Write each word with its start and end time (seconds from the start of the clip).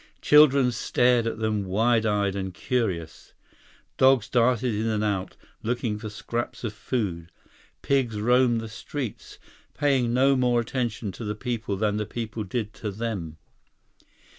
Children 0.23 0.71
stared 0.71 1.27
at 1.27 1.37
them 1.37 1.63
wide 1.63 2.07
eyed 2.07 2.35
and 2.35 2.51
curious. 2.55 3.33
Dogs 3.97 4.27
darted 4.27 4.73
in 4.73 4.87
and 4.87 5.03
out, 5.03 5.37
looking 5.61 5.99
for 5.99 6.09
scraps 6.09 6.63
of 6.63 6.73
food. 6.73 7.31
Pigs 7.83 8.19
roamed 8.19 8.61
the 8.61 8.67
streets, 8.67 9.37
paying 9.75 10.11
no 10.11 10.35
more 10.35 10.59
attention 10.59 11.11
to 11.11 11.23
the 11.23 11.35
people 11.35 11.77
than 11.77 11.97
the 11.97 12.07
people 12.07 12.43
did 12.43 12.73
to 12.73 12.89
them. 12.89 13.37